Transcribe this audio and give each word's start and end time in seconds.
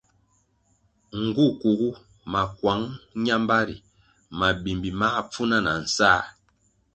Nğu 1.33 1.45
kuğu 1.59 1.87
makuang 2.31 2.85
ñambari 3.25 3.75
mabimbi 4.39 4.89
máh 4.99 5.17
pfuna 5.29 5.57
na 5.65 5.73
nsáh. 5.83 6.23